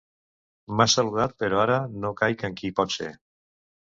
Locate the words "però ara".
1.43-1.77